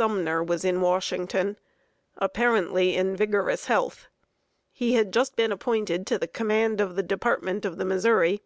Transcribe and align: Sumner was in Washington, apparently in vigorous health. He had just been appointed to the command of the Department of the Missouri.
Sumner 0.00 0.44
was 0.44 0.64
in 0.64 0.80
Washington, 0.80 1.58
apparently 2.18 2.94
in 2.94 3.16
vigorous 3.16 3.64
health. 3.64 4.06
He 4.70 4.94
had 4.94 5.12
just 5.12 5.34
been 5.34 5.50
appointed 5.50 6.06
to 6.06 6.18
the 6.20 6.28
command 6.28 6.80
of 6.80 6.94
the 6.94 7.02
Department 7.02 7.64
of 7.64 7.78
the 7.78 7.84
Missouri. 7.84 8.40